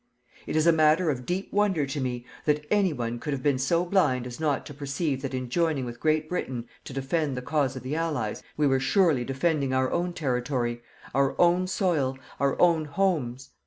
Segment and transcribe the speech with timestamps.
[0.47, 3.59] It is a matter of deep wonder to me that any one could have been
[3.59, 7.41] so blind as not to perceive that in joining with Great Britain to defend the
[7.43, 10.81] cause of the Allies, we were surely defending our own territory,
[11.13, 13.51] our own soil, our own homes.